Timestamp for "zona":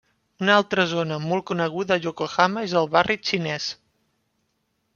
0.93-1.19